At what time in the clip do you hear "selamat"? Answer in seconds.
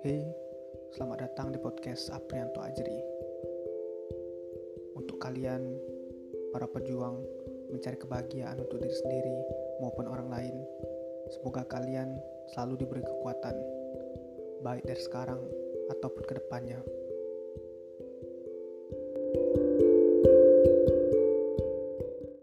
0.00-1.28